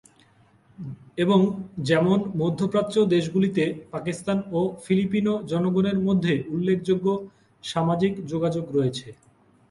[1.17, 1.39] এবং
[1.89, 3.63] যেমন মধ্যপ্রাচ্য দেশগুলিতে
[3.91, 7.07] পাকিস্তানি ও ফিলিপিনো জনগণের মধ্যে উল্লেখযোগ্য
[7.63, 9.07] সামাজিক যোগাযোগ রয়েছে।